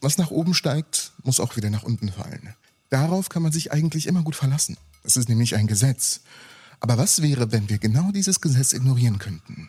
[0.00, 2.54] Was nach oben steigt, muss auch wieder nach unten fallen.
[2.90, 4.76] Darauf kann man sich eigentlich immer gut verlassen.
[5.02, 6.20] Das ist nämlich ein Gesetz.
[6.80, 9.68] Aber was wäre, wenn wir genau dieses Gesetz ignorieren könnten?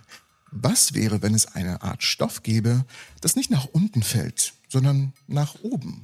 [0.52, 2.86] Was wäre, wenn es eine Art Stoff gäbe,
[3.22, 6.04] das nicht nach unten fällt, sondern nach oben?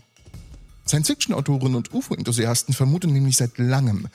[0.88, 4.08] Science-Fiction-Autoren und UFO-Enthusiasten vermuten nämlich seit langem,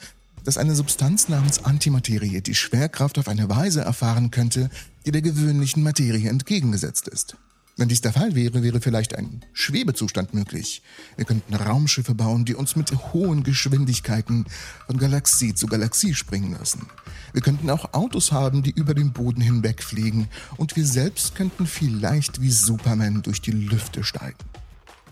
[0.43, 4.69] dass eine Substanz namens Antimaterie die Schwerkraft auf eine Weise erfahren könnte,
[5.05, 7.35] die der gewöhnlichen Materie entgegengesetzt ist.
[7.81, 10.83] Wenn dies der Fall wäre, wäre vielleicht ein Schwebezustand möglich.
[11.15, 14.45] Wir könnten Raumschiffe bauen, die uns mit hohen Geschwindigkeiten
[14.85, 16.85] von Galaxie zu Galaxie springen lassen.
[17.33, 20.27] Wir könnten auch Autos haben, die über den Boden hinwegfliegen
[20.57, 24.37] und wir selbst könnten vielleicht wie Superman durch die Lüfte steigen.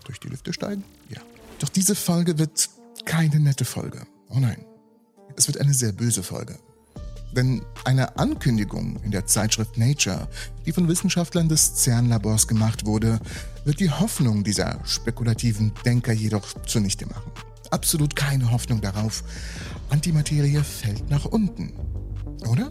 [0.04, 0.84] Durch die Lüfte steigen?
[1.08, 1.20] Ja.
[1.58, 2.70] Doch diese Folge wird
[3.04, 4.06] keine nette Folge.
[4.28, 4.64] Oh nein.
[5.34, 6.56] Es wird eine sehr böse Folge.
[7.32, 10.28] Denn eine Ankündigung in der Zeitschrift Nature,
[10.66, 13.20] die von Wissenschaftlern des CERN-Labors gemacht wurde,
[13.64, 17.30] wird die Hoffnung dieser spekulativen Denker jedoch zunichte machen.
[17.70, 19.22] Absolut keine Hoffnung darauf.
[19.90, 21.72] Antimaterie fällt nach unten.
[22.48, 22.70] Oder?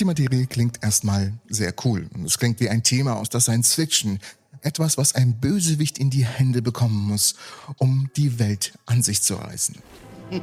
[0.00, 4.18] Antimaterie klingt erstmal sehr cool und es klingt wie ein Thema aus der Science Fiction.
[4.62, 7.34] Etwas, was ein Bösewicht in die Hände bekommen muss,
[7.76, 9.76] um die Welt an sich zu reißen.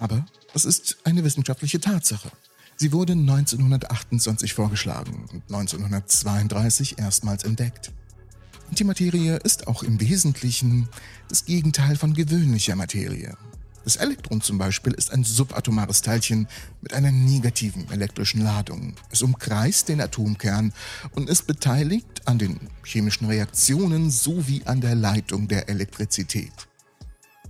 [0.00, 2.30] Aber es ist eine wissenschaftliche Tatsache.
[2.76, 7.92] Sie wurde 1928 vorgeschlagen und 1932 erstmals entdeckt.
[8.70, 10.88] Antimaterie ist auch im Wesentlichen
[11.28, 13.36] das Gegenteil von gewöhnlicher Materie.
[13.84, 16.48] Das Elektron zum Beispiel ist ein subatomares Teilchen
[16.80, 18.94] mit einer negativen elektrischen Ladung.
[19.10, 20.72] Es umkreist den Atomkern
[21.14, 26.52] und ist beteiligt an den chemischen Reaktionen sowie an der Leitung der Elektrizität.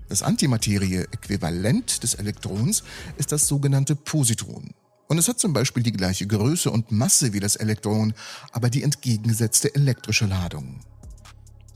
[0.09, 2.83] Das Antimaterie-Äquivalent des Elektrons
[3.17, 4.75] ist das sogenannte Positron.
[5.07, 8.13] Und es hat zum Beispiel die gleiche Größe und Masse wie das Elektron,
[8.53, 10.81] aber die entgegengesetzte elektrische Ladung.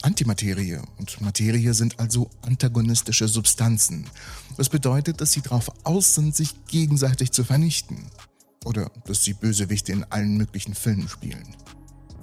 [0.03, 4.07] Antimaterie und Materie sind also antagonistische Substanzen.
[4.57, 8.07] Das bedeutet, dass sie darauf aus sind, sich gegenseitig zu vernichten.
[8.65, 11.57] Oder dass sie Bösewichte in allen möglichen Filmen spielen.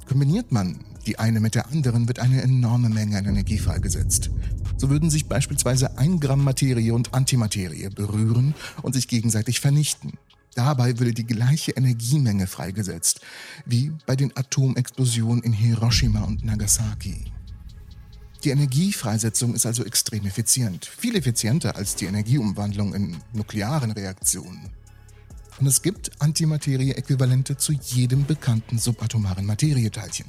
[0.07, 4.31] Kombiniert man die eine mit der anderen, wird eine enorme Menge an Energie freigesetzt.
[4.77, 10.13] So würden sich beispielsweise ein Gramm Materie und Antimaterie berühren und sich gegenseitig vernichten.
[10.55, 13.19] Dabei würde die gleiche Energiemenge freigesetzt,
[13.65, 17.25] wie bei den Atomexplosionen in Hiroshima und Nagasaki.
[18.45, 24.69] Die Energiefreisetzung ist also extrem effizient, viel effizienter als die Energieumwandlung in nuklearen Reaktionen.
[25.59, 30.27] Und es gibt Antimaterie-Äquivalente zu jedem bekannten subatomaren Materieteilchen.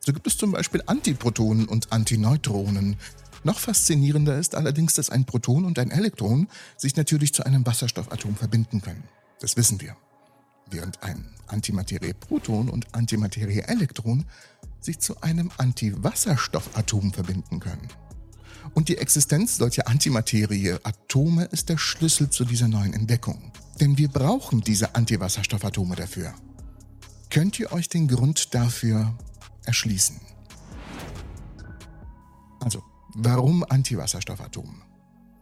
[0.00, 2.96] So gibt es zum Beispiel Antiprotonen und Antineutronen.
[3.42, 8.36] Noch faszinierender ist allerdings, dass ein Proton und ein Elektron sich natürlich zu einem Wasserstoffatom
[8.36, 9.04] verbinden können.
[9.40, 9.96] Das wissen wir.
[10.70, 14.26] Während ein Antimaterie-Proton und Antimaterie-Elektron
[14.86, 17.88] sich zu einem Antiwasserstoffatom verbinden können.
[18.74, 23.52] Und die Existenz solcher Antimaterie-Atome ist der Schlüssel zu dieser neuen Entdeckung.
[23.80, 26.34] Denn wir brauchen diese Antiwasserstoffatome dafür.
[27.30, 29.16] Könnt ihr euch den Grund dafür
[29.66, 30.20] erschließen?
[32.60, 32.82] Also,
[33.14, 34.82] warum Antiwasserstoffatom?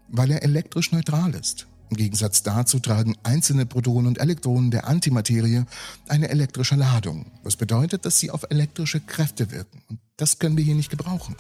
[0.08, 1.66] Weil er elektrisch neutral ist.
[1.90, 5.64] Im Gegensatz dazu tragen einzelne Protonen und Elektronen der Antimaterie
[6.08, 9.82] eine elektrische Ladung, was bedeutet, dass sie auf elektrische Kräfte wirken.
[9.88, 11.36] Und das können wir hier nicht gebrauchen.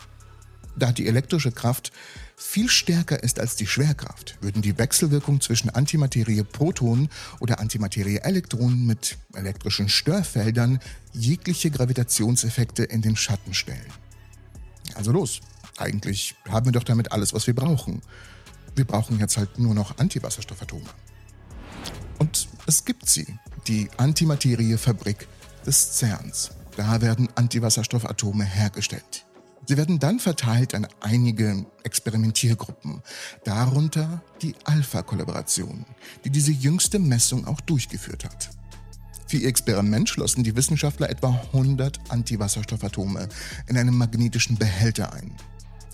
[0.76, 1.92] Da die elektrische Kraft
[2.36, 9.88] viel stärker ist als die Schwerkraft, würden die Wechselwirkung zwischen Antimaterie-Protonen oder Antimaterie-Elektronen mit elektrischen
[9.88, 10.80] Störfeldern
[11.12, 13.86] jegliche Gravitationseffekte in den Schatten stellen.
[14.94, 15.40] Also los,
[15.78, 18.02] eigentlich haben wir doch damit alles, was wir brauchen.
[18.74, 20.88] Wir brauchen jetzt halt nur noch Antiwasserstoffatome.
[22.18, 23.26] Und es gibt sie,
[23.66, 25.28] die Antimateriefabrik
[25.66, 26.50] des CERNs.
[26.76, 29.24] Da werden Antiwasserstoffatome hergestellt.
[29.66, 33.00] Sie werden dann verteilt an einige Experimentiergruppen,
[33.44, 35.86] darunter die Alpha-Kollaboration,
[36.24, 38.50] die diese jüngste Messung auch durchgeführt hat.
[39.26, 43.28] Für ihr Experiment schlossen die Wissenschaftler etwa 100 Antiwasserstoffatome
[43.66, 45.34] in einem magnetischen Behälter ein.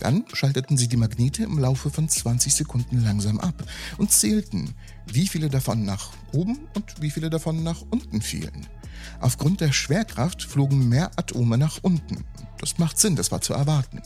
[0.01, 3.63] Dann schalteten sie die Magnete im Laufe von 20 Sekunden langsam ab
[3.99, 4.73] und zählten,
[5.05, 8.65] wie viele davon nach oben und wie viele davon nach unten fielen.
[9.19, 12.25] Aufgrund der Schwerkraft flogen mehr Atome nach unten.
[12.57, 14.01] Das macht Sinn, das war zu erwarten.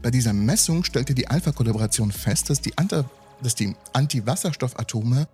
[0.00, 2.72] Bei dieser Messung stellte die Alpha-Kollaboration fest, dass die,
[3.58, 5.28] die Antiwasserstoffatome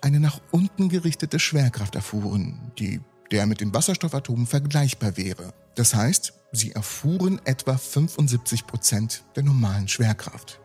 [0.00, 3.00] eine nach unten gerichtete Schwerkraft erfuhren, die
[3.32, 5.54] der mit den Wasserstoffatomen vergleichbar wäre.
[5.74, 10.60] Das heißt, sie erfuhren etwa 75 Prozent der normalen Schwerkraft.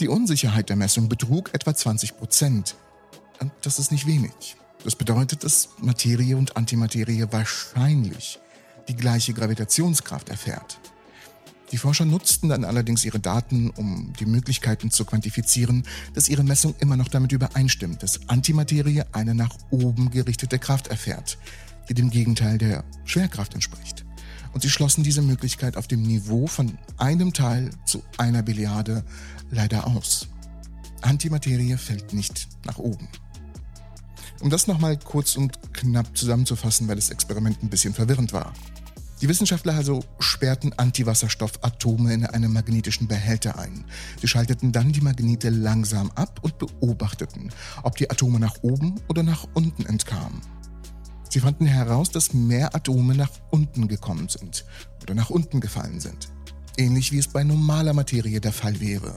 [0.00, 2.76] Die Unsicherheit der Messung betrug etwa 20 Prozent.
[3.40, 4.56] Und das ist nicht wenig.
[4.84, 8.38] Das bedeutet, dass Materie und Antimaterie wahrscheinlich
[8.88, 10.78] die gleiche Gravitationskraft erfährt.
[11.72, 15.82] Die Forscher nutzten dann allerdings ihre Daten, um die Möglichkeiten zu quantifizieren,
[16.14, 21.38] dass ihre Messung immer noch damit übereinstimmt, dass Antimaterie eine nach oben gerichtete Kraft erfährt,
[21.88, 24.05] die dem Gegenteil der Schwerkraft entspricht.
[24.56, 29.04] Und sie schlossen diese Möglichkeit auf dem Niveau von einem Teil zu einer Billiarde
[29.50, 30.28] leider aus.
[31.02, 33.06] Antimaterie fällt nicht nach oben.
[34.40, 38.54] Um das nochmal kurz und knapp zusammenzufassen, weil das Experiment ein bisschen verwirrend war.
[39.20, 43.84] Die Wissenschaftler also sperrten Antiwasserstoffatome in einem magnetischen Behälter ein.
[44.22, 49.22] Sie schalteten dann die Magnete langsam ab und beobachteten, ob die Atome nach oben oder
[49.22, 50.40] nach unten entkamen.
[51.36, 54.64] Sie fanden heraus, dass mehr Atome nach unten gekommen sind
[55.02, 56.28] oder nach unten gefallen sind.
[56.78, 59.14] Ähnlich wie es bei normaler Materie der Fall wäre.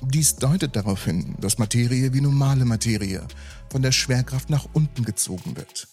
[0.00, 3.28] Dies deutet darauf hin, dass Materie wie normale Materie
[3.68, 5.88] von der Schwerkraft nach unten gezogen wird.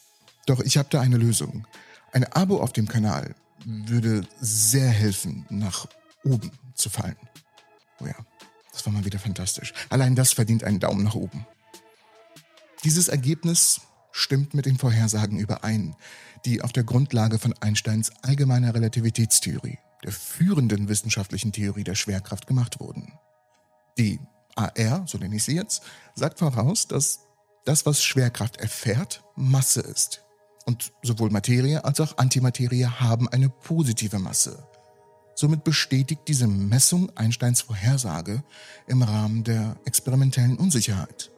[0.45, 1.67] Doch ich habe da eine Lösung.
[2.13, 3.35] Ein Abo auf dem Kanal
[3.65, 5.87] würde sehr helfen, nach
[6.23, 7.17] oben zu fallen.
[7.99, 8.15] Oh ja,
[8.71, 9.73] das war mal wieder fantastisch.
[9.89, 11.45] Allein das verdient einen Daumen nach oben.
[12.85, 15.95] Dieses Ergebnis stimmt mit den Vorhersagen überein,
[16.45, 22.79] die auf der Grundlage von Einsteins allgemeiner Relativitätstheorie, der führenden wissenschaftlichen Theorie der Schwerkraft, gemacht
[22.79, 23.13] wurden.
[23.97, 24.19] Die
[24.55, 25.83] AR, so nenne ich sie jetzt,
[26.15, 27.19] sagt voraus, dass
[27.65, 30.23] das, was Schwerkraft erfährt, Masse ist.
[30.65, 34.63] Und sowohl Materie als auch Antimaterie haben eine positive Masse.
[35.35, 38.43] Somit bestätigt diese Messung Einsteins Vorhersage
[38.87, 41.31] im Rahmen der experimentellen Unsicherheit.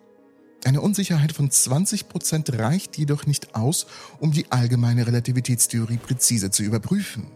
[0.64, 3.88] Eine Unsicherheit von 20% reicht jedoch nicht aus,
[4.20, 7.32] um die allgemeine Relativitätstheorie präzise zu überprüfen.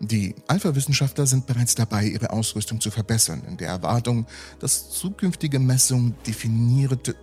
[0.00, 4.26] Die Alpha-Wissenschaftler sind bereits dabei, ihre Ausrüstung zu verbessern, in der Erwartung,
[4.60, 7.16] dass zukünftige Messungen definierte,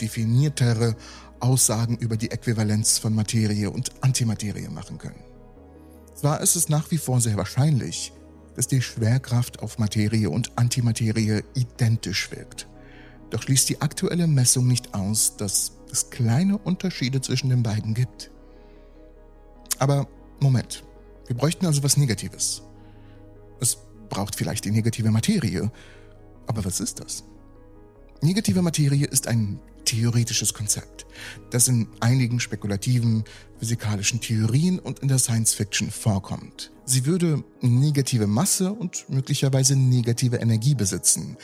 [0.00, 0.94] definiertere
[1.40, 5.22] Aussagen über die Äquivalenz von Materie und Antimaterie machen können.
[6.14, 8.12] Zwar ist es nach wie vor sehr wahrscheinlich,
[8.54, 12.67] dass die Schwerkraft auf Materie und Antimaterie identisch wirkt.
[13.30, 18.30] Doch schließt die aktuelle Messung nicht aus, dass es kleine Unterschiede zwischen den beiden gibt.
[19.78, 20.08] Aber
[20.40, 20.84] Moment,
[21.26, 22.62] wir bräuchten also was Negatives.
[23.60, 23.78] Es
[24.08, 25.70] braucht vielleicht die negative Materie.
[26.46, 27.24] Aber was ist das?
[28.22, 31.06] Negative Materie ist ein theoretisches Konzept,
[31.50, 33.24] das in einigen spekulativen
[33.58, 36.72] physikalischen Theorien und in der Science Fiction vorkommt.
[36.84, 41.36] Sie würde negative Masse und möglicherweise negative Energie besitzen.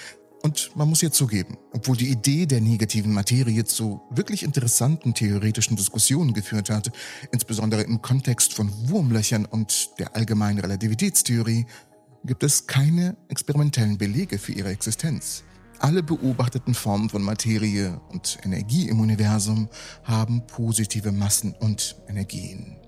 [0.44, 5.74] Und man muss ja zugeben, obwohl die Idee der negativen Materie zu wirklich interessanten theoretischen
[5.74, 6.92] Diskussionen geführt hat,
[7.32, 11.64] insbesondere im Kontext von Wurmlöchern und der allgemeinen Relativitätstheorie,
[12.24, 15.44] gibt es keine experimentellen Belege für ihre Existenz.
[15.78, 19.70] Alle beobachteten Formen von Materie und Energie im Universum
[20.02, 22.83] haben positive Massen und Energien.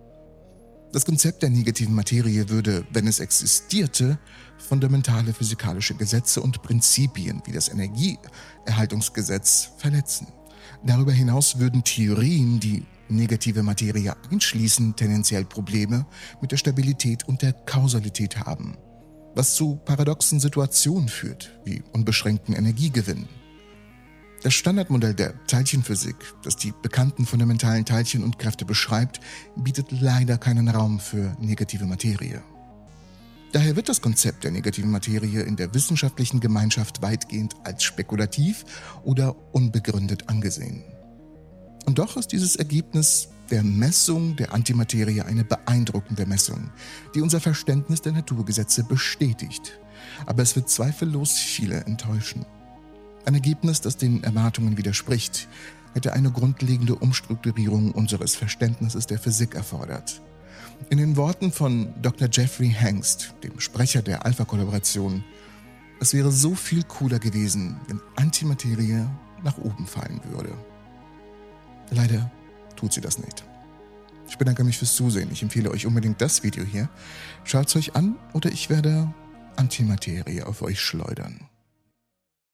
[0.96, 4.18] Das Konzept der negativen Materie würde, wenn es existierte,
[4.56, 10.28] fundamentale physikalische Gesetze und Prinzipien wie das Energieerhaltungsgesetz verletzen.
[10.86, 16.06] Darüber hinaus würden Theorien, die negative Materie einschließen, tendenziell Probleme
[16.40, 18.78] mit der Stabilität und der Kausalität haben
[19.36, 23.28] was zu paradoxen Situationen führt, wie unbeschränkten Energiegewinn.
[24.42, 29.20] Das Standardmodell der Teilchenphysik, das die bekannten fundamentalen Teilchen und Kräfte beschreibt,
[29.56, 32.42] bietet leider keinen Raum für negative Materie.
[33.52, 38.64] Daher wird das Konzept der negativen Materie in der wissenschaftlichen Gemeinschaft weitgehend als spekulativ
[39.04, 40.84] oder unbegründet angesehen.
[41.86, 46.70] Und doch ist dieses Ergebnis der Messung der Antimaterie eine beeindruckende Messung,
[47.14, 49.78] die unser Verständnis der Naturgesetze bestätigt.
[50.26, 52.44] Aber es wird zweifellos viele enttäuschen.
[53.26, 55.48] Ein Ergebnis, das den Erwartungen widerspricht,
[55.94, 60.22] hätte eine grundlegende Umstrukturierung unseres Verständnisses der Physik erfordert.
[60.90, 62.28] In den Worten von Dr.
[62.30, 65.24] Jeffrey Hengst, dem Sprecher der Alpha-Kollaboration,
[66.00, 69.04] es wäre so viel cooler gewesen, wenn Antimaterie
[69.42, 70.52] nach oben fallen würde.
[71.90, 72.30] Leider
[72.76, 73.44] tut sie das nicht.
[74.28, 75.32] Ich bedanke mich fürs Zusehen.
[75.32, 76.88] Ich empfehle euch unbedingt das Video hier.
[77.42, 79.12] Schaut es euch an oder ich werde
[79.56, 81.48] Antimaterie auf euch schleudern.